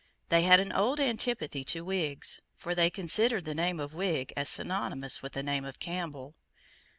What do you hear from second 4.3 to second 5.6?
as synonymous with the